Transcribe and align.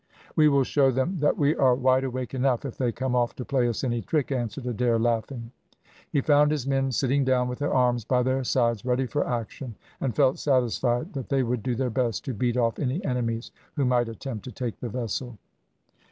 "We 0.35 0.49
will 0.49 0.63
show 0.63 0.89
them 0.89 1.19
that 1.19 1.37
we 1.37 1.55
are 1.57 1.75
wide 1.75 2.03
awake 2.03 2.33
enough 2.33 2.65
if 2.65 2.75
they 2.75 2.91
come 2.91 3.15
off 3.15 3.35
to 3.35 3.45
play 3.45 3.67
us 3.67 3.83
any 3.83 4.01
trick," 4.01 4.31
answered 4.31 4.65
Adair, 4.65 4.97
laughing. 4.97 5.51
He 6.09 6.21
found 6.21 6.49
his 6.51 6.65
men 6.65 6.91
sitting 6.91 7.23
down 7.23 7.47
with 7.47 7.59
their 7.59 7.71
arms 7.71 8.03
by 8.03 8.23
their 8.23 8.43
sides 8.43 8.83
ready 8.83 9.05
for 9.05 9.27
action, 9.27 9.75
and 9.99 10.15
felt 10.15 10.39
satisfied 10.39 11.13
that 11.13 11.29
they 11.29 11.43
would 11.43 11.61
do 11.61 11.75
their 11.75 11.91
best 11.91 12.25
to 12.25 12.33
beat 12.33 12.57
off 12.57 12.79
any 12.79 13.05
enemies 13.05 13.51
who 13.75 13.85
might 13.85 14.09
attempt 14.09 14.43
to 14.45 14.51
take 14.51 14.79
the 14.79 14.89
vessel. 14.89 15.37